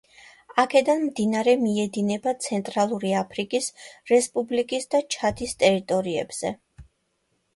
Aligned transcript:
აქედან 0.61 1.01
მდინარე 1.01 1.53
მიედინება 1.65 2.31
ცენტრალური 2.45 3.11
აფრიკის 3.19 3.69
რესპუბლიკის 4.13 4.89
და 4.95 5.03
ჩადის 5.17 5.53
ტერიტორიებზე. 5.65 6.55